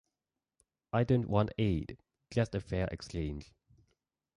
[0.91, 1.99] I don't want aid;
[2.31, 3.51] just a fair exchange.